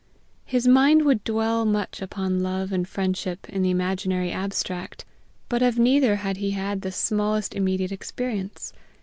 [0.45, 5.05] His mind would dwell much upon love and friendship in the imaginary abstract,
[5.47, 8.73] but of neither had he had the smallest immediate experience.